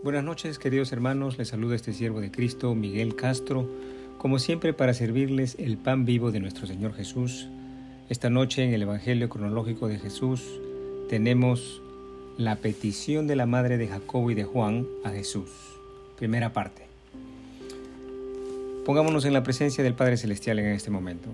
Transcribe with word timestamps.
Buenas 0.00 0.22
noches, 0.22 0.60
queridos 0.60 0.92
hermanos. 0.92 1.38
Les 1.38 1.48
saluda 1.48 1.74
este 1.74 1.92
siervo 1.92 2.20
de 2.20 2.30
Cristo, 2.30 2.72
Miguel 2.76 3.16
Castro, 3.16 3.68
como 4.18 4.38
siempre 4.38 4.72
para 4.72 4.94
servirles 4.94 5.56
el 5.58 5.76
pan 5.76 6.04
vivo 6.04 6.30
de 6.30 6.38
nuestro 6.38 6.68
Señor 6.68 6.94
Jesús. 6.94 7.48
Esta 8.08 8.30
noche 8.30 8.62
en 8.62 8.72
el 8.72 8.82
Evangelio 8.82 9.28
cronológico 9.28 9.88
de 9.88 9.98
Jesús 9.98 10.60
tenemos 11.10 11.82
la 12.36 12.54
petición 12.54 13.26
de 13.26 13.34
la 13.34 13.46
madre 13.46 13.76
de 13.76 13.88
Jacobo 13.88 14.30
y 14.30 14.36
de 14.36 14.44
Juan 14.44 14.86
a 15.02 15.10
Jesús. 15.10 15.50
Primera 16.16 16.52
parte. 16.52 16.86
Pongámonos 18.86 19.24
en 19.24 19.32
la 19.32 19.42
presencia 19.42 19.82
del 19.82 19.94
Padre 19.94 20.16
Celestial 20.16 20.60
en 20.60 20.66
este 20.66 20.92
momento. 20.92 21.28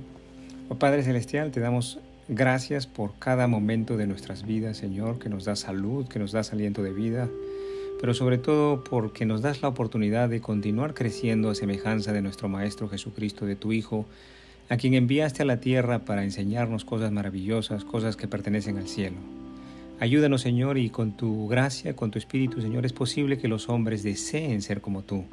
Oh 0.71 0.77
Padre 0.77 1.03
Celestial, 1.03 1.51
te 1.51 1.61
damos 1.61 1.99
gracias 2.29 2.87
por 2.87 3.19
cada 3.19 3.47
momento 3.47 3.99
de 3.99 4.07
nuestras 4.07 4.47
vidas, 4.47 4.79
Señor, 4.79 5.19
que 5.19 5.29
nos 5.29 5.45
da 5.45 5.55
salud, 5.55 6.09
que 6.09 6.19
nos 6.19 6.33
da 6.33 6.41
aliento 6.51 6.83
de 6.83 6.95
vida 6.95 7.29
pero 8.01 8.15
sobre 8.15 8.39
todo 8.39 8.85
porque 8.85 9.25
nos 9.25 9.43
das 9.43 9.63
la 9.63 9.69
oportunidad 9.69 10.29
de 10.29 10.41
continuar 10.41 10.95
creciendo 10.95 11.51
a 11.51 11.55
semejanza 11.55 12.13
de 12.13 12.23
nuestro 12.23 12.49
Maestro 12.49 12.89
Jesucristo, 12.89 13.47
de 13.47 13.57
tu 13.57 13.73
Hijo, 13.73 14.07
a 14.69 14.77
quien 14.77 14.95
enviaste 14.95 15.43
a 15.43 15.47
la 15.47 15.61
tierra 15.61 16.01
para 16.01 16.25
enseñarnos 16.25 16.85
cosas 16.85 17.13
maravillosas, 17.13 17.85
cosas 17.85 18.17
que 18.17 18.29
pertenecen 18.29 18.79
al 18.79 18.89
cielo. 18.89 19.17
Ayúdanos, 20.01 20.43
Señor, 20.43 20.77
y 20.77 20.91
con 20.91 21.17
tu 21.17 21.47
gracia, 21.49 21.95
con 21.95 22.11
tu 22.11 22.19
Espíritu, 22.19 22.61
Señor, 22.61 22.85
es 22.85 22.93
posible 22.93 23.39
que 23.39 23.49
los 23.49 23.69
hombres 23.69 24.03
deseen 24.03 24.61
ser 24.61 24.81
como 24.81 25.03
tú. 25.03 25.25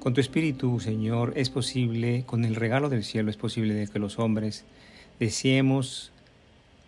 Con 0.00 0.12
tu 0.12 0.20
Espíritu, 0.20 0.80
Señor, 0.80 1.32
es 1.36 1.50
posible, 1.50 2.24
con 2.26 2.44
el 2.44 2.56
regalo 2.56 2.88
del 2.88 3.04
cielo, 3.04 3.30
es 3.30 3.36
posible 3.36 3.74
de 3.74 3.86
que 3.86 3.98
los 3.98 4.18
hombres 4.18 4.64
deseemos 5.20 6.12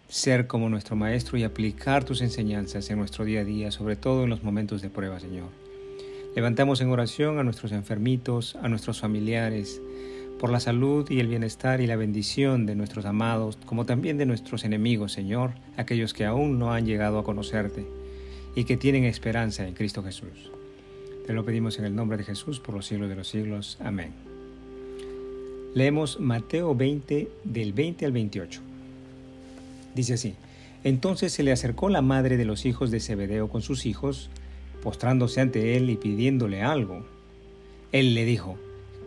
ser 0.09 0.47
como 0.47 0.71
nuestro 0.71 0.97
Maestro 0.97 1.37
y 1.37 1.45
aplicar 1.45 2.05
tus 2.05 2.23
enseñanzas 2.23 2.89
en 2.91 2.99
nuestro 2.99 3.25
día 3.25 3.41
a 3.41 3.45
día, 3.45 3.71
sobre 3.71 3.97
todo 3.97 4.25
en 4.25 4.31
los 4.31 4.43
momentos 4.43 4.81
de 4.81 4.89
prueba, 4.89 5.21
Señor. 5.21 5.49
Levantamos 6.35 6.81
en 6.81 6.91
oración 6.91 7.39
a 7.39 7.45
nuestros 7.45 7.73
enfermitos, 7.73 8.57
a 8.57 8.69
nuestros 8.69 9.01
familiares, 9.01 9.83
por 10.39 10.51
la 10.51 10.61
salud 10.61 11.11
y 11.11 11.21
el 11.21 11.27
bienestar 11.27 11.81
y 11.81 11.87
la 11.87 11.97
bendición 11.97 12.65
de 12.65 12.75
nuestros 12.75 13.05
amados, 13.05 13.59
como 13.67 13.85
también 13.85 14.17
de 14.19 14.27
nuestros 14.27 14.65
enemigos, 14.65 15.13
Señor, 15.13 15.53
aquellos 15.77 16.15
que 16.15 16.25
aún 16.25 16.59
no 16.59 16.73
han 16.73 16.87
llegado 16.87 17.19
a 17.19 17.25
conocerte 17.25 17.87
y 18.55 18.65
que 18.65 18.77
tienen 18.77 19.05
esperanza 19.05 19.67
en 19.67 19.75
Cristo 19.75 20.03
Jesús. 20.03 20.53
Te 21.27 21.35
lo 21.35 21.45
pedimos 21.45 21.79
en 21.79 21.85
el 21.85 21.95
nombre 21.95 22.17
de 22.17 22.25
Jesús 22.25 22.61
por 22.61 22.75
los 22.75 22.87
siglos 22.87 23.11
de 23.11 23.17
los 23.17 23.29
siglos. 23.29 23.77
Amén. 23.81 24.13
Leemos 25.75 26.19
Mateo 26.19 26.75
20 26.75 27.29
del 27.45 27.73
20 27.73 28.07
al 28.07 28.13
28. 28.13 28.68
Dice 29.99 30.15
así, 30.15 30.35
entonces 30.85 31.33
se 31.33 31.43
le 31.43 31.51
acercó 31.51 31.89
la 31.89 32.03
madre 32.03 32.37
de 32.37 32.45
los 32.45 32.67
hijos 32.67 32.93
de 32.93 33.01
Zebedeo 33.01 33.49
con 33.49 33.63
sus 33.63 33.85
hijos, 33.85 34.31
postrándose 34.81 35.41
ante 35.41 35.77
él 35.77 35.91
y 35.91 35.97
pidiéndole 35.97 36.63
algo. 36.63 37.05
Él 37.91 38.15
le 38.15 38.25
dijo, 38.25 38.57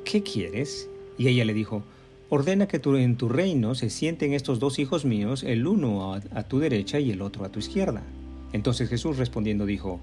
¿qué 0.03 0.21
quieres? 0.21 0.89
Y 1.17 1.29
ella 1.29 1.45
le 1.45 1.53
dijo, 1.53 1.83
ordena 2.27 2.67
que 2.67 2.81
en 2.83 3.15
tu 3.15 3.29
reino 3.29 3.73
se 3.73 3.89
sienten 3.89 4.33
estos 4.33 4.59
dos 4.59 4.79
hijos 4.79 5.05
míos, 5.05 5.43
el 5.43 5.65
uno 5.65 6.13
a, 6.13 6.21
a 6.35 6.43
tu 6.43 6.59
derecha 6.59 6.99
y 6.99 7.11
el 7.11 7.21
otro 7.21 7.45
a 7.45 7.49
tu 7.53 7.59
izquierda. 7.59 8.03
Entonces 8.51 8.89
Jesús 8.89 9.15
respondiendo 9.15 9.65
dijo, 9.65 10.01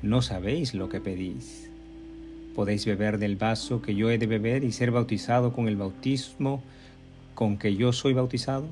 no 0.00 0.22
sabéis 0.22 0.74
lo 0.74 0.88
que 0.88 1.00
pedís. 1.00 1.68
¿Podéis 2.54 2.86
beber 2.86 3.18
del 3.18 3.34
vaso 3.34 3.82
que 3.82 3.96
yo 3.96 4.10
he 4.10 4.18
de 4.18 4.28
beber 4.28 4.62
y 4.62 4.70
ser 4.70 4.92
bautizado 4.92 5.52
con 5.52 5.66
el 5.66 5.74
bautismo 5.74 6.62
con 7.34 7.58
que 7.58 7.74
yo 7.74 7.92
soy 7.92 8.12
bautizado? 8.12 8.68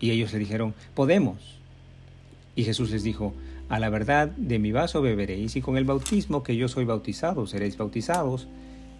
Y 0.00 0.10
ellos 0.10 0.32
le 0.32 0.38
dijeron, 0.38 0.74
podemos. 0.94 1.58
Y 2.54 2.64
Jesús 2.64 2.90
les 2.90 3.02
dijo, 3.02 3.34
a 3.68 3.78
la 3.78 3.90
verdad 3.90 4.28
de 4.28 4.58
mi 4.58 4.72
vaso 4.72 5.02
beberéis 5.02 5.56
y 5.56 5.60
con 5.60 5.76
el 5.76 5.84
bautismo 5.84 6.42
que 6.42 6.56
yo 6.56 6.68
soy 6.68 6.84
bautizado 6.84 7.46
seréis 7.46 7.76
bautizados, 7.76 8.48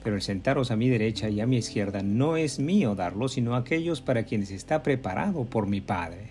pero 0.05 0.17
el 0.17 0.23
sentaros 0.23 0.71
a 0.71 0.77
mi 0.77 0.89
derecha 0.89 1.29
y 1.29 1.41
a 1.41 1.47
mi 1.47 1.57
izquierda 1.57 2.03
no 2.03 2.37
es 2.37 2.59
mío 2.59 2.95
darlo, 2.95 3.29
sino 3.29 3.57
aquellos 3.57 4.01
para 4.01 4.25
quienes 4.25 4.51
está 4.51 4.83
preparado 4.83 5.45
por 5.45 5.67
mi 5.67 5.81
Padre. 5.81 6.31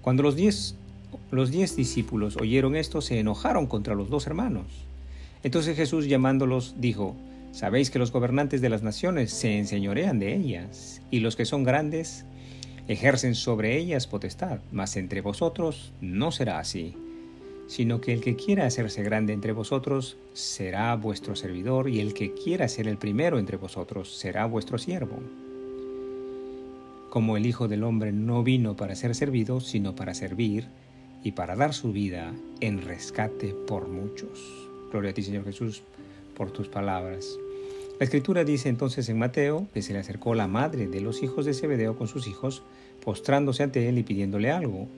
Cuando 0.00 0.22
los 0.22 0.34
diez, 0.34 0.76
los 1.30 1.50
diez 1.50 1.76
discípulos 1.76 2.36
oyeron 2.36 2.74
esto, 2.74 3.00
se 3.02 3.18
enojaron 3.18 3.66
contra 3.66 3.94
los 3.94 4.08
dos 4.08 4.26
hermanos. 4.26 4.66
Entonces 5.42 5.76
Jesús 5.76 6.06
llamándolos 6.06 6.74
dijo, 6.78 7.16
Sabéis 7.52 7.90
que 7.90 7.98
los 7.98 8.12
gobernantes 8.12 8.60
de 8.60 8.68
las 8.68 8.82
naciones 8.82 9.30
se 9.30 9.58
enseñorean 9.58 10.18
de 10.18 10.34
ellas, 10.34 11.00
y 11.10 11.20
los 11.20 11.36
que 11.36 11.46
son 11.46 11.64
grandes 11.64 12.24
ejercen 12.88 13.34
sobre 13.34 13.76
ellas 13.76 14.06
potestad, 14.06 14.60
mas 14.72 14.96
entre 14.96 15.20
vosotros 15.20 15.92
no 16.00 16.32
será 16.32 16.58
así, 16.58 16.94
sino 17.66 18.00
que 18.00 18.12
el 18.12 18.20
que 18.20 18.36
quiera 18.36 18.66
hacerse 18.66 19.02
grande 19.02 19.32
entre 19.32 19.52
vosotros 19.52 20.16
será 20.34 20.94
vuestro 20.94 21.36
servidor, 21.36 21.88
y 21.88 22.00
el 22.00 22.14
que 22.14 22.32
quiera 22.32 22.68
ser 22.68 22.88
el 22.88 22.98
primero 22.98 23.38
entre 23.38 23.56
vosotros 23.56 24.16
será 24.16 24.46
vuestro 24.46 24.78
siervo. 24.78 25.18
Como 27.10 27.36
el 27.36 27.46
Hijo 27.46 27.66
del 27.66 27.82
Hombre 27.82 28.12
no 28.12 28.42
vino 28.42 28.76
para 28.76 28.94
ser 28.94 29.14
servido, 29.14 29.60
sino 29.60 29.94
para 29.94 30.14
servir, 30.14 30.68
y 31.26 31.32
para 31.32 31.56
dar 31.56 31.74
su 31.74 31.90
vida 31.90 32.32
en 32.60 32.82
rescate 32.82 33.52
por 33.66 33.88
muchos. 33.88 34.68
Gloria 34.92 35.10
a 35.10 35.14
ti, 35.14 35.24
Señor 35.24 35.44
Jesús, 35.44 35.82
por 36.36 36.52
tus 36.52 36.68
palabras. 36.68 37.36
La 37.98 38.04
escritura 38.04 38.44
dice 38.44 38.68
entonces 38.68 39.08
en 39.08 39.18
Mateo 39.18 39.66
que 39.74 39.82
se 39.82 39.92
le 39.92 39.98
acercó 39.98 40.36
la 40.36 40.46
madre 40.46 40.86
de 40.86 41.00
los 41.00 41.24
hijos 41.24 41.44
de 41.44 41.54
Zebedeo 41.54 41.96
con 41.96 42.06
sus 42.06 42.28
hijos, 42.28 42.62
postrándose 43.06 43.62
ante 43.62 43.88
él 43.88 43.98
y 43.98 44.02
pidiéndole 44.02 44.50
algo. 44.50 44.88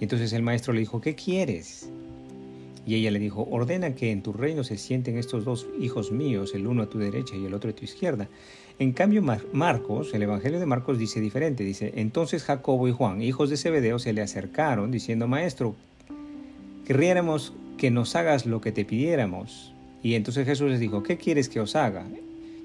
Y 0.00 0.02
entonces 0.02 0.32
el 0.32 0.42
maestro 0.42 0.72
le 0.72 0.80
dijo, 0.80 1.00
¿qué 1.00 1.14
quieres? 1.14 1.88
Y 2.84 2.96
ella 2.96 3.12
le 3.12 3.20
dijo, 3.20 3.46
ordena 3.48 3.94
que 3.94 4.10
en 4.10 4.20
tu 4.20 4.32
reino 4.32 4.64
se 4.64 4.76
sienten 4.76 5.16
estos 5.16 5.44
dos 5.44 5.64
hijos 5.80 6.10
míos, 6.10 6.56
el 6.56 6.66
uno 6.66 6.82
a 6.82 6.90
tu 6.90 6.98
derecha 6.98 7.36
y 7.36 7.46
el 7.46 7.54
otro 7.54 7.70
a 7.70 7.72
tu 7.72 7.84
izquierda. 7.84 8.28
En 8.80 8.90
cambio, 8.92 9.22
Marcos, 9.52 10.12
el 10.12 10.24
Evangelio 10.24 10.58
de 10.58 10.66
Marcos 10.66 10.98
dice 10.98 11.20
diferente, 11.20 11.62
dice, 11.62 11.92
entonces 11.94 12.42
Jacobo 12.42 12.88
y 12.88 12.92
Juan, 12.92 13.22
hijos 13.22 13.48
de 13.48 13.56
Zebedeo, 13.56 14.00
se 14.00 14.12
le 14.12 14.22
acercaron 14.22 14.90
diciendo, 14.90 15.28
Maestro, 15.28 15.76
querríamos 16.84 17.52
que 17.78 17.92
nos 17.92 18.16
hagas 18.16 18.46
lo 18.46 18.60
que 18.60 18.72
te 18.72 18.84
pidiéramos. 18.84 19.72
Y 20.02 20.14
entonces 20.14 20.46
Jesús 20.46 20.68
les 20.68 20.80
dijo, 20.80 21.04
¿qué 21.04 21.16
quieres 21.16 21.48
que 21.48 21.60
os 21.60 21.76
haga? 21.76 22.04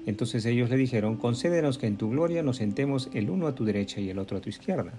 Entonces 0.06 0.44
ellos 0.46 0.70
le 0.70 0.76
dijeron, 0.76 1.16
concédenos 1.16 1.78
que 1.78 1.86
en 1.86 1.96
tu 1.96 2.10
gloria 2.10 2.42
nos 2.42 2.56
sentemos 2.56 3.08
el 3.12 3.30
uno 3.30 3.46
a 3.46 3.54
tu 3.54 3.64
derecha 3.64 4.00
y 4.00 4.10
el 4.10 4.18
otro 4.18 4.38
a 4.38 4.40
tu 4.40 4.48
izquierda. 4.48 4.92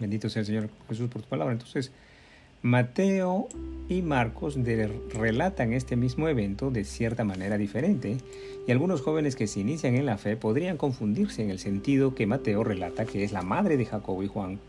Bendito 0.00 0.28
sea 0.28 0.40
el 0.40 0.46
Señor 0.46 0.70
Jesús 0.88 1.08
por 1.10 1.22
tu 1.22 1.28
palabra. 1.28 1.52
Entonces, 1.52 1.92
Mateo 2.62 3.48
y 3.88 4.02
Marcos 4.02 4.56
relatan 5.12 5.72
este 5.72 5.96
mismo 5.96 6.28
evento 6.28 6.70
de 6.70 6.84
cierta 6.84 7.24
manera 7.24 7.58
diferente, 7.58 8.18
y 8.66 8.70
algunos 8.70 9.02
jóvenes 9.02 9.34
que 9.34 9.48
se 9.48 9.60
inician 9.60 9.96
en 9.96 10.06
la 10.06 10.16
fe 10.16 10.36
podrían 10.36 10.76
confundirse 10.76 11.42
en 11.42 11.50
el 11.50 11.58
sentido 11.58 12.14
que 12.14 12.26
Mateo 12.26 12.62
relata 12.62 13.04
que 13.04 13.24
es 13.24 13.32
la 13.32 13.42
madre 13.42 13.76
de 13.76 13.84
Jacobo 13.84 14.22
y 14.22 14.28
Juan 14.28 14.60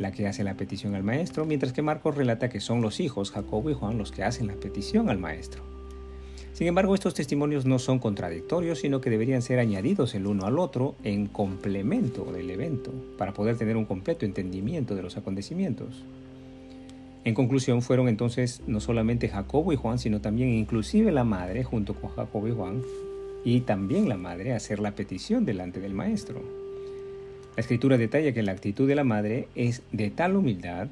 la 0.00 0.12
que 0.12 0.26
hace 0.26 0.44
la 0.44 0.54
petición 0.54 0.94
al 0.94 1.02
maestro, 1.04 1.44
mientras 1.44 1.74
que 1.74 1.82
Marcos 1.82 2.16
relata 2.16 2.48
que 2.48 2.60
son 2.60 2.80
los 2.80 3.00
hijos, 3.00 3.30
Jacobo 3.30 3.68
y 3.68 3.74
Juan, 3.74 3.98
los 3.98 4.12
que 4.12 4.24
hacen 4.24 4.46
la 4.46 4.54
petición 4.54 5.10
al 5.10 5.18
maestro. 5.18 5.62
Sin 6.60 6.66
embargo, 6.66 6.94
estos 6.94 7.14
testimonios 7.14 7.64
no 7.64 7.78
son 7.78 7.98
contradictorios, 7.98 8.80
sino 8.80 9.00
que 9.00 9.08
deberían 9.08 9.40
ser 9.40 9.60
añadidos 9.60 10.14
el 10.14 10.26
uno 10.26 10.44
al 10.44 10.58
otro 10.58 10.94
en 11.04 11.26
complemento 11.26 12.30
del 12.34 12.50
evento, 12.50 12.92
para 13.16 13.32
poder 13.32 13.56
tener 13.56 13.78
un 13.78 13.86
completo 13.86 14.26
entendimiento 14.26 14.94
de 14.94 15.00
los 15.00 15.16
acontecimientos. 15.16 16.04
En 17.24 17.32
conclusión, 17.32 17.80
fueron 17.80 18.08
entonces 18.08 18.60
no 18.66 18.78
solamente 18.80 19.30
Jacobo 19.30 19.72
y 19.72 19.76
Juan, 19.76 19.98
sino 19.98 20.20
también 20.20 20.50
inclusive 20.50 21.10
la 21.12 21.24
madre, 21.24 21.64
junto 21.64 21.94
con 21.94 22.10
Jacobo 22.10 22.46
y 22.46 22.52
Juan, 22.52 22.82
y 23.42 23.60
también 23.62 24.10
la 24.10 24.18
madre 24.18 24.52
a 24.52 24.56
hacer 24.56 24.80
la 24.80 24.94
petición 24.94 25.46
delante 25.46 25.80
del 25.80 25.94
maestro. 25.94 26.42
La 27.56 27.62
escritura 27.62 27.96
detalla 27.96 28.34
que 28.34 28.42
la 28.42 28.52
actitud 28.52 28.86
de 28.86 28.96
la 28.96 29.04
madre 29.04 29.48
es 29.54 29.80
de 29.92 30.10
tal 30.10 30.36
humildad 30.36 30.88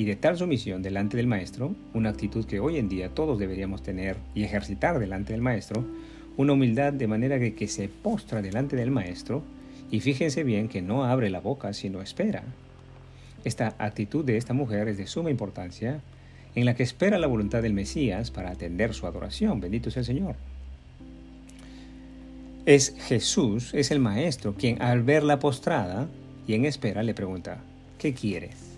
y 0.00 0.06
de 0.06 0.16
tal 0.16 0.38
sumisión 0.38 0.80
delante 0.80 1.18
del 1.18 1.26
Maestro, 1.26 1.74
una 1.92 2.08
actitud 2.08 2.46
que 2.46 2.58
hoy 2.58 2.78
en 2.78 2.88
día 2.88 3.10
todos 3.10 3.38
deberíamos 3.38 3.82
tener 3.82 4.16
y 4.34 4.44
ejercitar 4.44 4.98
delante 4.98 5.34
del 5.34 5.42
Maestro, 5.42 5.84
una 6.38 6.54
humildad 6.54 6.94
de 6.94 7.06
manera 7.06 7.38
que, 7.38 7.54
que 7.54 7.68
se 7.68 7.90
postra 7.90 8.40
delante 8.40 8.76
del 8.76 8.90
Maestro, 8.90 9.42
y 9.90 10.00
fíjense 10.00 10.42
bien 10.42 10.68
que 10.68 10.80
no 10.80 11.04
abre 11.04 11.28
la 11.28 11.40
boca 11.40 11.74
sino 11.74 12.00
espera. 12.00 12.44
Esta 13.44 13.74
actitud 13.76 14.24
de 14.24 14.38
esta 14.38 14.54
mujer 14.54 14.88
es 14.88 14.96
de 14.96 15.06
suma 15.06 15.30
importancia, 15.30 16.00
en 16.54 16.64
la 16.64 16.74
que 16.74 16.82
espera 16.82 17.18
la 17.18 17.26
voluntad 17.26 17.60
del 17.60 17.74
Mesías 17.74 18.30
para 18.30 18.52
atender 18.52 18.94
su 18.94 19.06
adoración. 19.06 19.60
Bendito 19.60 19.90
sea 19.90 20.00
el 20.00 20.06
Señor. 20.06 20.36
Es 22.64 22.96
Jesús, 23.00 23.74
es 23.74 23.90
el 23.90 23.98
Maestro, 23.98 24.54
quien 24.54 24.80
al 24.80 25.02
verla 25.02 25.40
postrada 25.40 26.08
y 26.46 26.54
en 26.54 26.64
espera 26.64 27.02
le 27.02 27.12
pregunta, 27.12 27.58
¿qué 27.98 28.14
quieres? 28.14 28.69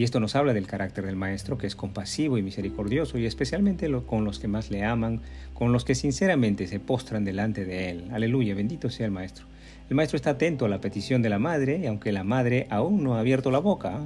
Y 0.00 0.02
esto 0.02 0.18
nos 0.18 0.34
habla 0.34 0.54
del 0.54 0.66
carácter 0.66 1.04
del 1.04 1.16
Maestro, 1.16 1.58
que 1.58 1.66
es 1.66 1.76
compasivo 1.76 2.38
y 2.38 2.42
misericordioso, 2.42 3.18
y 3.18 3.26
especialmente 3.26 3.86
con 4.06 4.24
los 4.24 4.38
que 4.38 4.48
más 4.48 4.70
le 4.70 4.82
aman, 4.82 5.20
con 5.52 5.72
los 5.72 5.84
que 5.84 5.94
sinceramente 5.94 6.66
se 6.68 6.80
postran 6.80 7.22
delante 7.22 7.66
de 7.66 7.90
Él. 7.90 8.04
Aleluya, 8.10 8.54
bendito 8.54 8.88
sea 8.88 9.04
el 9.04 9.12
Maestro. 9.12 9.44
El 9.90 9.96
Maestro 9.96 10.16
está 10.16 10.30
atento 10.30 10.64
a 10.64 10.70
la 10.70 10.80
petición 10.80 11.20
de 11.20 11.28
la 11.28 11.38
Madre, 11.38 11.80
y 11.82 11.86
aunque 11.86 12.12
la 12.12 12.24
Madre 12.24 12.66
aún 12.70 13.04
no 13.04 13.16
ha 13.16 13.20
abierto 13.20 13.50
la 13.50 13.58
boca, 13.58 14.00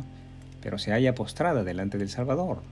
pero 0.61 0.79
se 0.79 0.91
halla 0.91 1.14
postrada 1.14 1.62
delante 1.62 1.96
del 1.96 2.08
Salvador. 2.08 2.62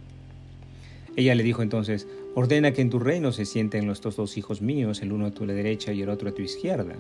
Ella 1.14 1.36
le 1.36 1.44
dijo 1.44 1.62
entonces, 1.62 2.08
ordena 2.34 2.72
que 2.72 2.82
en 2.82 2.90
tu 2.90 2.98
reino 2.98 3.30
se 3.30 3.44
sienten 3.44 3.86
los 3.86 4.00
dos 4.00 4.36
hijos 4.36 4.62
míos, 4.62 5.00
el 5.00 5.12
uno 5.12 5.26
a 5.26 5.30
tu 5.30 5.46
derecha 5.46 5.92
y 5.92 6.02
el 6.02 6.08
otro 6.08 6.30
a 6.30 6.34
tu 6.34 6.42
izquierda. 6.42 6.96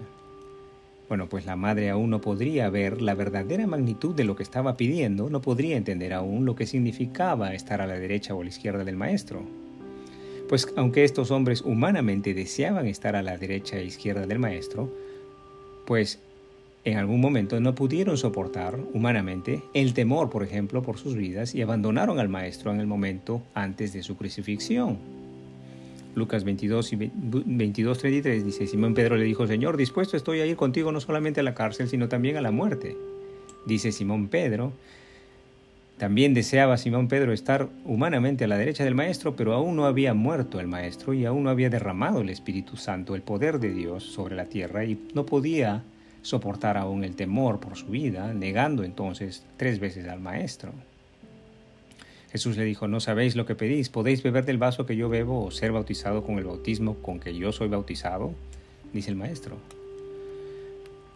Bueno, 1.08 1.28
pues 1.28 1.44
la 1.44 1.56
madre 1.56 1.90
aún 1.90 2.10
no 2.10 2.20
podría 2.20 2.70
ver 2.70 3.02
la 3.02 3.14
verdadera 3.14 3.66
magnitud 3.66 4.14
de 4.14 4.24
lo 4.24 4.36
que 4.36 4.42
estaba 4.42 4.76
pidiendo, 4.76 5.28
no 5.28 5.42
podría 5.42 5.76
entender 5.76 6.14
aún 6.14 6.44
lo 6.44 6.54
que 6.54 6.66
significaba 6.66 7.54
estar 7.54 7.80
a 7.80 7.86
la 7.86 7.98
derecha 7.98 8.34
o 8.34 8.40
a 8.40 8.44
la 8.44 8.50
izquierda 8.50 8.84
del 8.84 8.96
maestro. 8.96 9.42
Pues 10.48 10.72
aunque 10.76 11.04
estos 11.04 11.30
hombres 11.30 11.62
humanamente 11.62 12.34
deseaban 12.34 12.86
estar 12.86 13.16
a 13.16 13.22
la 13.22 13.36
derecha 13.36 13.78
e 13.78 13.84
izquierda 13.84 14.26
del 14.26 14.38
maestro, 14.38 14.90
pues 15.86 16.18
en 16.84 16.98
algún 16.98 17.20
momento 17.20 17.60
no 17.60 17.74
pudieron 17.74 18.16
soportar 18.16 18.78
humanamente 18.92 19.62
el 19.72 19.94
temor, 19.94 20.30
por 20.30 20.42
ejemplo, 20.42 20.82
por 20.82 20.98
sus 20.98 21.14
vidas 21.14 21.54
y 21.54 21.62
abandonaron 21.62 22.18
al 22.18 22.28
maestro 22.28 22.72
en 22.72 22.80
el 22.80 22.86
momento 22.86 23.42
antes 23.54 23.92
de 23.92 24.02
su 24.02 24.16
crucifixión. 24.16 25.21
Lucas 26.14 26.44
22 26.44 26.92
y 26.92 27.10
22, 27.12 27.98
33 27.98 28.44
dice, 28.44 28.66
Simón 28.66 28.94
Pedro 28.94 29.16
le 29.16 29.24
dijo, 29.24 29.46
Señor, 29.46 29.76
dispuesto 29.76 30.16
estoy 30.16 30.40
a 30.40 30.46
ir 30.46 30.56
contigo 30.56 30.92
no 30.92 31.00
solamente 31.00 31.40
a 31.40 31.42
la 31.42 31.54
cárcel, 31.54 31.88
sino 31.88 32.08
también 32.08 32.36
a 32.36 32.42
la 32.42 32.50
muerte. 32.50 32.96
Dice 33.66 33.92
Simón 33.92 34.28
Pedro, 34.28 34.72
también 35.96 36.34
deseaba 36.34 36.78
Simón 36.78 37.08
Pedro 37.08 37.32
estar 37.32 37.68
humanamente 37.84 38.44
a 38.44 38.48
la 38.48 38.58
derecha 38.58 38.84
del 38.84 38.94
Maestro, 38.94 39.36
pero 39.36 39.54
aún 39.54 39.76
no 39.76 39.86
había 39.86 40.14
muerto 40.14 40.58
el 40.58 40.66
Maestro 40.66 41.14
y 41.14 41.24
aún 41.24 41.44
no 41.44 41.50
había 41.50 41.70
derramado 41.70 42.20
el 42.20 42.28
Espíritu 42.28 42.76
Santo, 42.76 43.14
el 43.14 43.22
poder 43.22 43.60
de 43.60 43.72
Dios 43.72 44.02
sobre 44.02 44.34
la 44.34 44.46
tierra, 44.46 44.84
y 44.84 44.98
no 45.14 45.24
podía 45.24 45.84
soportar 46.22 46.76
aún 46.76 47.04
el 47.04 47.14
temor 47.16 47.60
por 47.60 47.76
su 47.76 47.86
vida, 47.86 48.34
negando 48.34 48.84
entonces 48.84 49.44
tres 49.56 49.78
veces 49.78 50.08
al 50.08 50.20
Maestro. 50.20 50.72
Jesús 52.32 52.56
le 52.56 52.64
dijo, 52.64 52.88
no 52.88 52.98
sabéis 52.98 53.36
lo 53.36 53.44
que 53.44 53.54
pedís, 53.54 53.90
¿podéis 53.90 54.22
beber 54.22 54.46
del 54.46 54.56
vaso 54.56 54.86
que 54.86 54.96
yo 54.96 55.10
bebo 55.10 55.44
o 55.44 55.50
ser 55.50 55.70
bautizado 55.70 56.24
con 56.24 56.38
el 56.38 56.44
bautismo 56.44 56.94
con 56.94 57.20
que 57.20 57.34
yo 57.34 57.52
soy 57.52 57.68
bautizado? 57.68 58.32
Dice 58.94 59.10
el 59.10 59.16
maestro. 59.16 59.58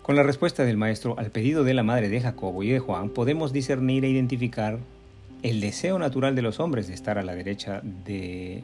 Con 0.03 0.15
la 0.15 0.23
respuesta 0.23 0.67
del 0.67 0.77
maestro 0.77 1.19
al 1.19 1.31
pedido 1.31 1.65
de 1.65 1.73
la 1.73 1.83
madre 1.83 2.11
de 2.11 2.21
Jacobo 2.21 2.63
y 2.63 2.69
de 2.69 2.81
Juan, 2.81 3.09
podemos 3.09 3.55
discernir 3.55 4.05
e 4.05 4.11
identificar 4.11 4.79
el 5.43 5.63
deseo 5.63 5.99
natural 5.99 6.35
de 6.35 6.43
los 6.43 6.61
hombres 6.61 6.87
de 6.87 6.93
estar 6.93 7.17
a 7.17 7.23
la 7.23 7.35
derecha 7.35 7.81
de, 7.83 8.63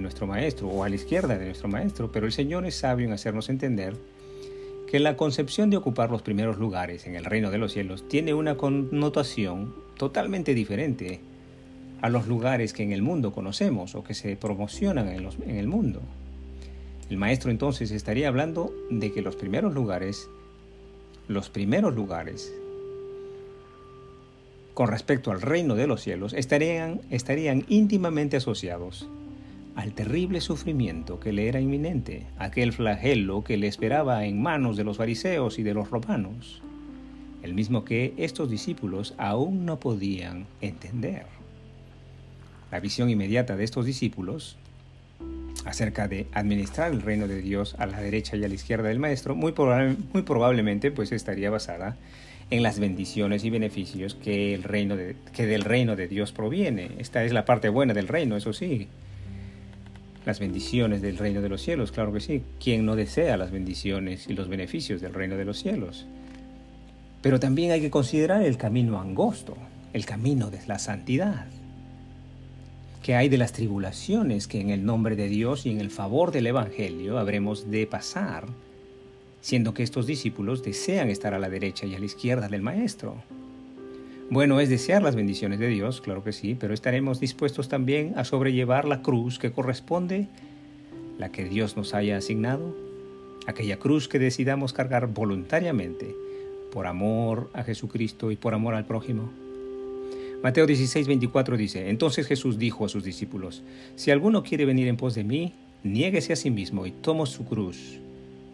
nuestro 0.00 0.26
maestro 0.26 0.66
o 0.66 0.82
a 0.82 0.88
la 0.88 0.96
izquierda 0.96 1.38
de 1.38 1.46
nuestro 1.46 1.68
maestro, 1.68 2.10
pero 2.10 2.26
el 2.26 2.32
Señor 2.32 2.66
es 2.66 2.74
sabio 2.74 3.06
en 3.06 3.12
hacernos 3.12 3.48
entender 3.48 3.94
que 4.90 4.98
la 4.98 5.16
concepción 5.16 5.70
de 5.70 5.76
ocupar 5.76 6.10
los 6.10 6.22
primeros 6.22 6.58
lugares 6.58 7.06
en 7.06 7.14
el 7.14 7.24
reino 7.24 7.52
de 7.52 7.58
los 7.58 7.72
cielos 7.72 8.08
tiene 8.08 8.34
una 8.34 8.56
connotación 8.56 9.72
totalmente 9.96 10.52
diferente 10.52 11.20
a 12.04 12.10
los 12.10 12.26
lugares 12.26 12.74
que 12.74 12.82
en 12.82 12.92
el 12.92 13.00
mundo 13.00 13.32
conocemos 13.32 13.94
o 13.94 14.04
que 14.04 14.12
se 14.12 14.36
promocionan 14.36 15.08
en, 15.08 15.26
en 15.46 15.56
el 15.56 15.66
mundo. 15.66 16.02
El 17.08 17.16
maestro 17.16 17.50
entonces 17.50 17.90
estaría 17.92 18.28
hablando 18.28 18.74
de 18.90 19.10
que 19.10 19.22
los 19.22 19.36
primeros 19.36 19.72
lugares, 19.72 20.28
los 21.28 21.48
primeros 21.48 21.94
lugares 21.94 22.52
con 24.74 24.88
respecto 24.88 25.30
al 25.30 25.40
reino 25.40 25.76
de 25.76 25.86
los 25.86 26.02
cielos 26.02 26.34
estarían, 26.34 27.00
estarían 27.08 27.64
íntimamente 27.68 28.36
asociados 28.36 29.08
al 29.74 29.94
terrible 29.94 30.42
sufrimiento 30.42 31.18
que 31.18 31.32
le 31.32 31.48
era 31.48 31.58
inminente, 31.58 32.26
aquel 32.36 32.74
flagelo 32.74 33.44
que 33.44 33.56
le 33.56 33.66
esperaba 33.66 34.26
en 34.26 34.42
manos 34.42 34.76
de 34.76 34.84
los 34.84 34.98
fariseos 34.98 35.58
y 35.58 35.62
de 35.62 35.72
los 35.72 35.88
romanos, 35.88 36.60
el 37.42 37.54
mismo 37.54 37.82
que 37.82 38.12
estos 38.18 38.50
discípulos 38.50 39.14
aún 39.16 39.64
no 39.64 39.80
podían 39.80 40.44
entender. 40.60 41.43
La 42.74 42.80
visión 42.80 43.08
inmediata 43.08 43.54
de 43.54 43.62
estos 43.62 43.86
discípulos 43.86 44.56
acerca 45.64 46.08
de 46.08 46.26
administrar 46.32 46.90
el 46.90 47.02
reino 47.02 47.28
de 47.28 47.40
Dios 47.40 47.76
a 47.78 47.86
la 47.86 48.00
derecha 48.00 48.34
y 48.36 48.42
a 48.42 48.48
la 48.48 48.54
izquierda 48.54 48.88
del 48.88 48.98
Maestro, 48.98 49.36
muy, 49.36 49.54
muy 50.12 50.22
probablemente 50.22 50.90
pues 50.90 51.12
estaría 51.12 51.50
basada 51.50 51.96
en 52.50 52.64
las 52.64 52.80
bendiciones 52.80 53.44
y 53.44 53.50
beneficios 53.50 54.16
que, 54.16 54.54
el 54.54 54.64
reino 54.64 54.96
de, 54.96 55.14
que 55.32 55.46
del 55.46 55.62
reino 55.62 55.94
de 55.94 56.08
Dios 56.08 56.32
proviene. 56.32 56.90
Esta 56.98 57.22
es 57.22 57.32
la 57.32 57.44
parte 57.44 57.68
buena 57.68 57.94
del 57.94 58.08
reino, 58.08 58.36
eso 58.36 58.52
sí. 58.52 58.88
Las 60.26 60.40
bendiciones 60.40 61.00
del 61.00 61.16
reino 61.16 61.42
de 61.42 61.50
los 61.50 61.62
cielos, 61.62 61.92
claro 61.92 62.12
que 62.12 62.18
sí. 62.18 62.42
¿Quién 62.58 62.84
no 62.84 62.96
desea 62.96 63.36
las 63.36 63.52
bendiciones 63.52 64.26
y 64.26 64.32
los 64.32 64.48
beneficios 64.48 65.00
del 65.00 65.14
reino 65.14 65.36
de 65.36 65.44
los 65.44 65.60
cielos? 65.60 66.06
Pero 67.22 67.38
también 67.38 67.70
hay 67.70 67.80
que 67.80 67.90
considerar 67.92 68.42
el 68.42 68.56
camino 68.56 69.00
angosto, 69.00 69.56
el 69.92 70.04
camino 70.06 70.50
de 70.50 70.58
la 70.66 70.80
santidad 70.80 71.46
que 73.04 73.14
hay 73.14 73.28
de 73.28 73.36
las 73.36 73.52
tribulaciones 73.52 74.48
que 74.48 74.62
en 74.62 74.70
el 74.70 74.86
nombre 74.86 75.14
de 75.14 75.28
Dios 75.28 75.66
y 75.66 75.70
en 75.70 75.78
el 75.78 75.90
favor 75.90 76.32
del 76.32 76.46
Evangelio 76.46 77.18
habremos 77.18 77.70
de 77.70 77.86
pasar, 77.86 78.46
siendo 79.42 79.74
que 79.74 79.82
estos 79.82 80.06
discípulos 80.06 80.62
desean 80.62 81.10
estar 81.10 81.34
a 81.34 81.38
la 81.38 81.50
derecha 81.50 81.84
y 81.84 81.94
a 81.94 81.98
la 81.98 82.06
izquierda 82.06 82.48
del 82.48 82.62
Maestro. 82.62 83.16
Bueno, 84.30 84.58
es 84.58 84.70
desear 84.70 85.02
las 85.02 85.16
bendiciones 85.16 85.58
de 85.58 85.68
Dios, 85.68 86.00
claro 86.00 86.24
que 86.24 86.32
sí, 86.32 86.56
pero 86.58 86.72
estaremos 86.72 87.20
dispuestos 87.20 87.68
también 87.68 88.14
a 88.16 88.24
sobrellevar 88.24 88.86
la 88.86 89.02
cruz 89.02 89.38
que 89.38 89.52
corresponde, 89.52 90.28
la 91.18 91.30
que 91.30 91.44
Dios 91.44 91.76
nos 91.76 91.92
haya 91.92 92.16
asignado, 92.16 92.74
aquella 93.46 93.78
cruz 93.78 94.08
que 94.08 94.18
decidamos 94.18 94.72
cargar 94.72 95.08
voluntariamente, 95.08 96.16
por 96.72 96.86
amor 96.86 97.50
a 97.52 97.64
Jesucristo 97.64 98.30
y 98.30 98.36
por 98.36 98.54
amor 98.54 98.74
al 98.74 98.86
prójimo. 98.86 99.43
Mateo 100.44 100.66
16, 100.66 101.08
24 101.08 101.56
dice, 101.56 101.88
Entonces 101.88 102.26
Jesús 102.26 102.58
dijo 102.58 102.84
a 102.84 102.90
sus 102.90 103.02
discípulos, 103.02 103.62
Si 103.96 104.10
alguno 104.10 104.42
quiere 104.42 104.66
venir 104.66 104.88
en 104.88 104.98
pos 104.98 105.14
de 105.14 105.24
mí, 105.24 105.54
niéguese 105.82 106.34
a 106.34 106.36
sí 106.36 106.50
mismo 106.50 106.84
y 106.84 106.90
tome 106.90 107.24
su 107.24 107.46
cruz 107.46 107.98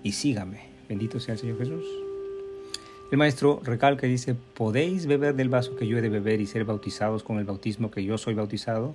y 0.05 0.13
sígame. 0.13 0.61
Bendito 0.89 1.19
sea 1.19 1.35
el 1.35 1.41
Señor 1.41 1.59
Jesús. 1.59 1.85
El 3.11 3.19
maestro 3.19 3.61
recalca 3.65 4.07
y 4.07 4.11
dice, 4.11 4.37
¿podéis 4.55 5.07
beber 5.07 5.35
del 5.35 5.49
vaso 5.49 5.75
que 5.75 5.89
yo 5.89 5.99
he 5.99 6.01
de 6.01 6.11
beber 6.11 6.41
y 6.41 6.47
ser 6.47 6.65
bautizados 6.65 7.25
con 7.25 7.41
el 7.41 7.45
bautismo 7.45 7.91
que 7.91 8.05
yo 8.05 8.19
soy 8.19 8.35
bautizado? 8.35 8.95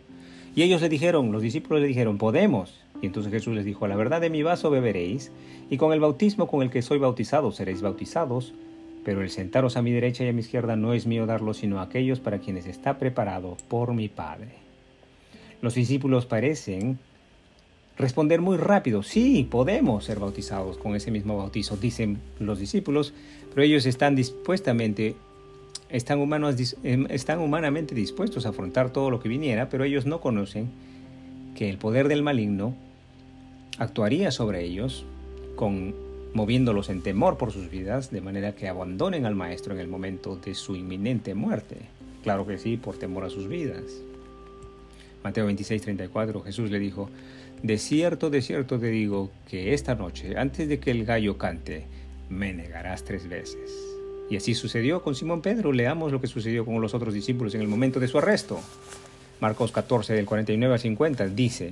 Y 0.56 0.62
ellos 0.62 0.82
le 0.82 0.88
dijeron, 0.88 1.34
los 1.34 1.42
discípulos 1.42 1.82
le 1.82 1.90
dijeron, 1.90 2.18
podemos. 2.18 2.80
Y 3.02 3.08
entonces 3.08 3.30
Jesús 3.30 3.56
les 3.56 3.66
dijo, 3.66 3.90
la 3.90 3.98
verdad 3.98 4.22
de 4.22 4.30
mi 4.30 4.42
vaso 4.42 4.70
beberéis, 4.70 5.34
y 5.70 5.76
con 5.76 5.92
el 5.92 6.00
bautismo 6.00 6.48
con 6.48 6.62
el 6.62 6.70
que 6.70 6.82
soy 6.82 7.00
bautizado 7.00 7.52
seréis 7.52 7.82
bautizados, 7.82 8.54
pero 9.06 9.22
el 9.22 9.30
sentaros 9.30 9.78
a 9.78 9.84
mi 9.84 9.92
derecha 9.92 10.26
y 10.26 10.30
a 10.30 10.34
mi 10.34 10.42
izquierda 10.42 10.76
no 10.76 10.94
es 10.94 11.06
mío 11.06 11.28
darlo, 11.28 11.54
sino 11.54 11.80
a 11.80 11.84
aquellos 11.84 12.20
para 12.20 12.40
quienes 12.40 12.66
está 12.66 12.98
preparado 12.98 13.56
por 13.70 13.94
mi 13.94 14.10
Padre. 14.10 14.56
Los 15.62 15.76
discípulos 15.76 16.26
parecen 16.26 16.98
responder 17.98 18.42
muy 18.42 18.58
rápido, 18.58 19.04
sí, 19.04 19.48
podemos 19.50 20.04
ser 20.04 20.20
bautizados 20.20 20.78
con 20.78 20.96
ese 20.96 21.12
mismo 21.12 21.38
bautizo, 21.38 21.78
dicen 21.78 22.20
los 22.40 22.60
discípulos, 22.60 23.14
pero 23.52 23.62
ellos 23.62 23.86
están 23.86 24.16
dispuestamente, 24.16 25.16
están, 25.90 26.20
em, 26.84 27.06
están 27.10 27.40
humanamente 27.40 27.96
dispuestos 27.96 28.46
a 28.46 28.50
afrontar 28.50 28.92
todo 28.92 29.12
lo 29.12 29.22
que 29.22 29.30
viniera, 29.30 29.70
pero 29.70 29.86
ellos 29.86 30.06
no 30.06 30.20
conocen 30.20 30.70
que 31.56 31.70
el 31.70 31.78
poder 31.78 32.08
del 32.10 32.24
maligno 32.24 32.76
actuaría 33.78 34.32
sobre 34.32 34.64
ellos 34.64 35.06
con 35.56 36.05
moviéndolos 36.36 36.90
en 36.90 37.02
temor 37.02 37.38
por 37.38 37.54
sus 37.54 37.72
vidas, 37.72 38.12
de 38.12 38.20
manera 38.20 38.54
que 38.54 38.68
abandonen 38.68 39.26
al 39.26 39.36
Maestro 39.36 39.74
en 39.74 39.80
el 39.80 39.88
momento 39.88 40.36
de 40.36 40.54
su 40.54 40.76
inminente 40.76 41.34
muerte. 41.34 41.78
Claro 42.24 42.46
que 42.46 42.58
sí, 42.58 42.76
por 42.76 42.98
temor 42.98 43.24
a 43.24 43.30
sus 43.30 43.48
vidas. 43.48 43.84
Mateo 45.24 45.46
26, 45.46 45.82
34, 45.82 46.42
Jesús 46.42 46.70
le 46.70 46.78
dijo, 46.78 47.10
De 47.64 47.78
cierto, 47.78 48.30
de 48.30 48.42
cierto 48.42 48.78
te 48.78 48.88
digo 48.88 49.32
que 49.48 49.74
esta 49.74 49.96
noche, 49.96 50.38
antes 50.38 50.68
de 50.68 50.78
que 50.78 50.92
el 50.92 51.06
gallo 51.06 51.38
cante, 51.38 51.86
me 52.30 52.54
negarás 52.54 53.06
tres 53.06 53.30
veces. 53.30 53.72
Y 54.30 54.36
así 54.36 54.56
sucedió 54.56 55.02
con 55.02 55.16
Simón 55.16 55.42
Pedro. 55.42 55.72
Leamos 55.72 56.12
lo 56.12 56.20
que 56.20 56.28
sucedió 56.28 56.66
con 56.66 56.82
los 56.82 56.94
otros 56.94 57.14
discípulos 57.14 57.56
en 57.56 57.62
el 57.62 57.70
momento 57.70 58.02
de 58.02 58.10
su 58.10 58.18
arresto. 58.18 58.60
Marcos 59.40 59.72
14, 59.72 60.14
del 60.14 60.26
49 60.26 60.74
al 60.74 60.80
50, 60.82 61.28
dice, 61.28 61.72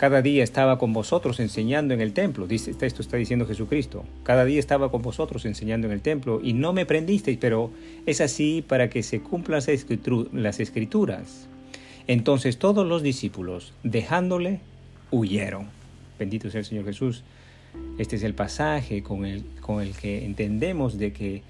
cada 0.00 0.22
día 0.22 0.42
estaba 0.42 0.78
con 0.78 0.94
vosotros 0.94 1.40
enseñando 1.40 1.92
en 1.92 2.00
el 2.00 2.14
templo, 2.14 2.46
dice, 2.46 2.70
esto 2.70 3.02
está 3.02 3.18
diciendo 3.18 3.44
Jesucristo. 3.44 4.02
Cada 4.22 4.46
día 4.46 4.58
estaba 4.58 4.90
con 4.90 5.02
vosotros 5.02 5.44
enseñando 5.44 5.88
en 5.88 5.92
el 5.92 6.00
templo 6.00 6.40
y 6.42 6.54
no 6.54 6.72
me 6.72 6.86
prendisteis, 6.86 7.36
pero 7.38 7.70
es 8.06 8.22
así 8.22 8.64
para 8.66 8.88
que 8.88 9.02
se 9.02 9.20
cumplan 9.20 9.60
las 10.32 10.58
escrituras. 10.58 11.48
Entonces 12.06 12.58
todos 12.58 12.86
los 12.86 13.02
discípulos, 13.02 13.74
dejándole, 13.82 14.60
huyeron. 15.10 15.66
Bendito 16.18 16.48
sea 16.48 16.60
el 16.60 16.64
Señor 16.64 16.86
Jesús. 16.86 17.22
Este 17.98 18.16
es 18.16 18.22
el 18.22 18.32
pasaje 18.32 19.02
con 19.02 19.26
el, 19.26 19.44
con 19.60 19.82
el 19.82 19.94
que 19.94 20.24
entendemos 20.24 20.96
de 20.96 21.12
que 21.12 21.42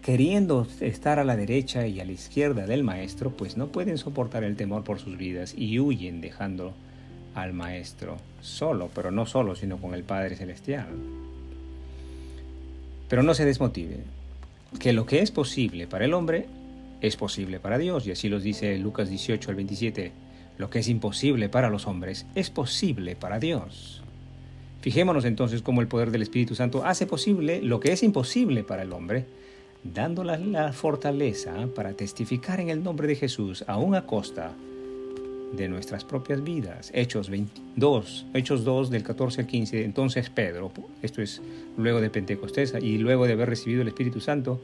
queriendo 0.00 0.66
estar 0.80 1.18
a 1.18 1.24
la 1.24 1.36
derecha 1.36 1.86
y 1.86 2.00
a 2.00 2.06
la 2.06 2.12
izquierda 2.12 2.66
del 2.66 2.84
Maestro, 2.84 3.36
pues 3.36 3.58
no 3.58 3.66
pueden 3.66 3.98
soportar 3.98 4.44
el 4.44 4.56
temor 4.56 4.82
por 4.82 4.98
sus 4.98 5.18
vidas 5.18 5.54
y 5.54 5.78
huyen 5.78 6.22
dejándolo 6.22 6.72
al 7.34 7.52
Maestro, 7.52 8.18
solo, 8.40 8.90
pero 8.94 9.10
no 9.10 9.26
solo, 9.26 9.54
sino 9.54 9.78
con 9.78 9.94
el 9.94 10.04
Padre 10.04 10.36
Celestial. 10.36 10.88
Pero 13.08 13.22
no 13.22 13.34
se 13.34 13.44
desmotive, 13.44 13.98
que 14.78 14.92
lo 14.92 15.06
que 15.06 15.20
es 15.20 15.30
posible 15.30 15.86
para 15.86 16.04
el 16.04 16.14
hombre 16.14 16.46
es 17.00 17.16
posible 17.16 17.60
para 17.60 17.78
Dios, 17.78 18.06
y 18.06 18.12
así 18.12 18.28
los 18.28 18.42
dice 18.42 18.78
Lucas 18.78 19.08
18 19.08 19.50
al 19.50 19.56
27. 19.56 20.12
Lo 20.58 20.70
que 20.70 20.80
es 20.80 20.88
imposible 20.88 21.48
para 21.48 21.70
los 21.70 21.86
hombres 21.86 22.26
es 22.34 22.50
posible 22.50 23.16
para 23.16 23.38
Dios. 23.38 24.02
Fijémonos 24.80 25.24
entonces 25.24 25.62
cómo 25.62 25.80
el 25.80 25.88
poder 25.88 26.10
del 26.10 26.22
Espíritu 26.22 26.54
Santo 26.54 26.84
hace 26.84 27.06
posible 27.06 27.62
lo 27.62 27.80
que 27.80 27.92
es 27.92 28.02
imposible 28.02 28.64
para 28.64 28.82
el 28.82 28.92
hombre, 28.92 29.26
dándoles 29.84 30.40
la 30.40 30.72
fortaleza 30.72 31.68
para 31.74 31.94
testificar 31.94 32.60
en 32.60 32.68
el 32.68 32.82
nombre 32.82 33.08
de 33.08 33.16
Jesús, 33.16 33.64
aún 33.66 33.94
a 33.94 34.06
costa 34.06 34.52
de 35.52 35.68
nuestras 35.68 36.04
propias 36.04 36.42
vidas. 36.42 36.90
Hechos 36.94 37.30
22, 37.30 38.26
Hechos 38.34 38.64
2 38.64 38.90
del 38.90 39.02
14 39.02 39.42
al 39.42 39.46
15. 39.46 39.84
Entonces 39.84 40.30
Pedro, 40.30 40.72
esto 41.02 41.22
es 41.22 41.40
luego 41.76 42.00
de 42.00 42.10
Pentecostés 42.10 42.74
y 42.80 42.98
luego 42.98 43.26
de 43.26 43.34
haber 43.34 43.48
recibido 43.48 43.82
el 43.82 43.88
Espíritu 43.88 44.20
Santo, 44.20 44.60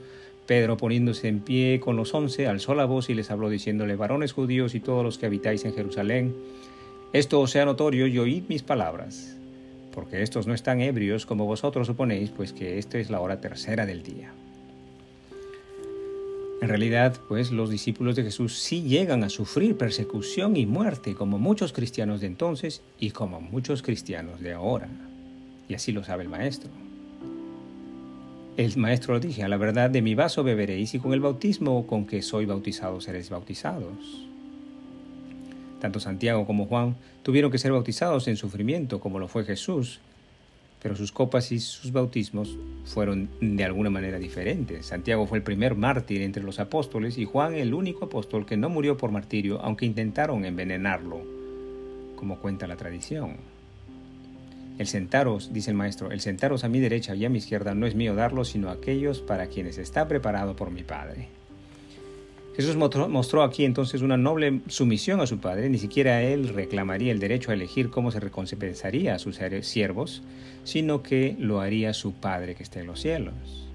Pedro 0.46 0.76
poniéndose 0.76 1.28
en 1.28 1.40
pie 1.40 1.78
con 1.78 1.96
los 1.96 2.14
once, 2.14 2.46
alzó 2.46 2.74
la 2.74 2.86
voz 2.86 3.10
y 3.10 3.14
les 3.14 3.30
habló 3.30 3.50
diciéndole, 3.50 3.96
varones 3.96 4.32
judíos 4.32 4.74
y 4.74 4.80
todos 4.80 5.04
los 5.04 5.18
que 5.18 5.26
habitáis 5.26 5.64
en 5.64 5.74
Jerusalén, 5.74 6.34
esto 7.12 7.40
os 7.40 7.50
sea 7.50 7.66
notorio 7.66 8.06
y 8.06 8.18
oíd 8.18 8.44
mis 8.48 8.62
palabras, 8.62 9.36
porque 9.94 10.22
estos 10.22 10.46
no 10.46 10.54
están 10.54 10.80
ebrios 10.80 11.26
como 11.26 11.44
vosotros 11.44 11.86
suponéis, 11.86 12.30
pues 12.30 12.52
que 12.52 12.78
esta 12.78 12.98
es 12.98 13.10
la 13.10 13.20
hora 13.20 13.40
tercera 13.40 13.84
del 13.84 14.02
día. 14.02 14.32
En 16.60 16.68
realidad, 16.68 17.16
pues 17.28 17.52
los 17.52 17.70
discípulos 17.70 18.16
de 18.16 18.24
Jesús 18.24 18.58
sí 18.58 18.82
llegan 18.82 19.22
a 19.22 19.28
sufrir 19.28 19.76
persecución 19.76 20.56
y 20.56 20.66
muerte 20.66 21.14
como 21.14 21.38
muchos 21.38 21.72
cristianos 21.72 22.20
de 22.20 22.26
entonces 22.26 22.82
y 22.98 23.10
como 23.10 23.40
muchos 23.40 23.82
cristianos 23.82 24.40
de 24.40 24.54
ahora. 24.54 24.88
Y 25.68 25.74
así 25.74 25.92
lo 25.92 26.02
sabe 26.02 26.24
el 26.24 26.28
Maestro. 26.28 26.70
El 28.56 28.76
Maestro 28.76 29.14
lo 29.14 29.20
dije, 29.20 29.44
a 29.44 29.48
la 29.48 29.56
verdad 29.56 29.88
de 29.88 30.02
mi 30.02 30.16
vaso 30.16 30.42
beberéis 30.42 30.92
y 30.94 30.98
con 30.98 31.12
el 31.12 31.20
bautismo 31.20 31.86
con 31.86 32.06
que 32.06 32.22
soy 32.22 32.44
bautizado 32.44 33.00
seréis 33.00 33.30
bautizados. 33.30 34.26
Tanto 35.80 36.00
Santiago 36.00 36.44
como 36.44 36.66
Juan 36.66 36.96
tuvieron 37.22 37.52
que 37.52 37.58
ser 37.58 37.70
bautizados 37.70 38.26
en 38.26 38.36
sufrimiento 38.36 38.98
como 38.98 39.20
lo 39.20 39.28
fue 39.28 39.44
Jesús, 39.44 40.00
pero 40.80 40.94
sus 40.94 41.12
copas 41.12 41.50
y 41.52 41.58
sus 41.58 41.92
bautismos 41.92 42.56
fueron 42.84 43.28
de 43.40 43.64
alguna 43.64 43.90
manera 43.90 44.18
diferentes. 44.18 44.86
Santiago 44.86 45.26
fue 45.26 45.38
el 45.38 45.44
primer 45.44 45.74
mártir 45.74 46.22
entre 46.22 46.42
los 46.42 46.60
apóstoles 46.60 47.18
y 47.18 47.24
Juan 47.24 47.54
el 47.54 47.74
único 47.74 48.04
apóstol 48.06 48.46
que 48.46 48.56
no 48.56 48.68
murió 48.68 48.96
por 48.96 49.10
martirio, 49.10 49.60
aunque 49.60 49.86
intentaron 49.86 50.44
envenenarlo, 50.44 51.20
como 52.16 52.38
cuenta 52.38 52.66
la 52.66 52.76
tradición. 52.76 53.36
El 54.78 54.86
sentaros, 54.86 55.52
dice 55.52 55.72
el 55.72 55.76
maestro, 55.76 56.12
el 56.12 56.20
sentaros 56.20 56.62
a 56.62 56.68
mi 56.68 56.78
derecha 56.78 57.14
y 57.16 57.24
a 57.24 57.28
mi 57.28 57.38
izquierda 57.38 57.74
no 57.74 57.86
es 57.86 57.96
mío 57.96 58.14
darlo, 58.14 58.44
sino 58.44 58.70
aquellos 58.70 59.20
para 59.20 59.48
quienes 59.48 59.76
está 59.76 60.06
preparado 60.06 60.54
por 60.54 60.70
mi 60.70 60.84
Padre. 60.84 61.37
Jesús 62.58 62.74
mostró 62.74 63.44
aquí 63.44 63.64
entonces 63.64 64.02
una 64.02 64.16
noble 64.16 64.62
sumisión 64.66 65.20
a 65.20 65.28
su 65.28 65.38
Padre, 65.38 65.70
ni 65.70 65.78
siquiera 65.78 66.24
él 66.24 66.48
reclamaría 66.48 67.12
el 67.12 67.20
derecho 67.20 67.52
a 67.52 67.54
elegir 67.54 67.88
cómo 67.88 68.10
se 68.10 68.18
recompensaría 68.18 69.14
a 69.14 69.20
sus 69.20 69.38
siervos, 69.60 70.24
sino 70.64 71.04
que 71.04 71.36
lo 71.38 71.60
haría 71.60 71.94
su 71.94 72.14
Padre 72.14 72.56
que 72.56 72.64
está 72.64 72.80
en 72.80 72.88
los 72.88 73.00
cielos. 73.00 73.68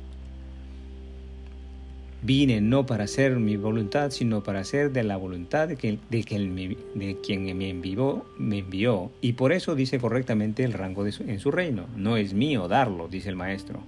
Vine 2.23 2.59
no 2.59 2.85
para 2.85 3.05
hacer 3.05 3.37
mi 3.37 3.55
voluntad, 3.55 4.11
sino 4.11 4.43
para 4.43 4.59
hacer 4.59 4.91
de 4.91 5.03
la 5.03 5.15
voluntad 5.15 5.69
de, 5.69 5.99
de, 6.09 6.23
quien 6.25 7.57
me 7.57 7.69
envió, 7.69 8.25
me 8.37 8.57
envió, 8.57 9.13
y 9.21 9.31
por 9.31 9.53
eso 9.53 9.75
dice 9.75 9.97
correctamente 9.97 10.65
el 10.65 10.73
rango 10.73 11.05
en 11.05 11.39
su 11.39 11.51
reino. 11.51 11.85
No 11.95 12.17
es 12.17 12.33
mío 12.33 12.67
darlo, 12.67 13.07
dice 13.07 13.29
el 13.29 13.37
Maestro. 13.37 13.79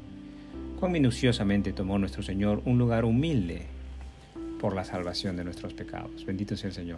Cuán 0.80 0.94
minuciosamente 0.94 1.74
tomó 1.74 2.00
nuestro 2.00 2.24
Señor 2.24 2.62
un 2.64 2.78
lugar 2.78 3.04
humilde 3.04 3.75
por 4.66 4.76
la 4.76 4.84
salvación 4.84 5.38
de 5.38 5.44
nuestros 5.44 5.76
pecados. 5.76 6.26
Bendito 6.26 6.58
sea 6.58 6.70
el 6.70 6.74
Señor. 6.74 6.98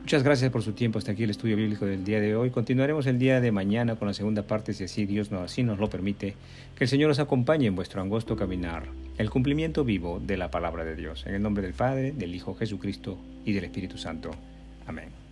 Muchas 0.00 0.24
gracias 0.24 0.50
por 0.50 0.62
su 0.62 0.72
tiempo. 0.72 0.98
Hasta 0.98 1.12
aquí 1.12 1.22
el 1.22 1.30
estudio 1.30 1.56
bíblico 1.56 1.86
del 1.86 2.04
día 2.04 2.18
de 2.18 2.34
hoy. 2.34 2.50
Continuaremos 2.50 3.06
el 3.06 3.20
día 3.20 3.40
de 3.40 3.52
mañana 3.52 3.94
con 3.94 4.08
la 4.08 4.14
segunda 4.14 4.42
parte, 4.42 4.72
si 4.72 4.82
así 4.82 5.06
Dios 5.06 5.30
nos, 5.30 5.42
así 5.42 5.62
nos 5.62 5.78
lo 5.78 5.88
permite. 5.88 6.34
Que 6.74 6.82
el 6.82 6.90
Señor 6.90 7.12
os 7.12 7.20
acompañe 7.20 7.68
en 7.68 7.76
vuestro 7.76 8.02
angosto 8.02 8.34
caminar, 8.34 8.88
el 9.16 9.30
cumplimiento 9.30 9.84
vivo 9.84 10.18
de 10.18 10.36
la 10.36 10.50
palabra 10.50 10.84
de 10.84 10.96
Dios. 10.96 11.24
En 11.24 11.36
el 11.36 11.42
nombre 11.42 11.62
del 11.62 11.74
Padre, 11.74 12.10
del 12.10 12.34
Hijo 12.34 12.56
Jesucristo 12.56 13.16
y 13.44 13.52
del 13.52 13.62
Espíritu 13.62 13.96
Santo. 13.96 14.32
Amén. 14.84 15.23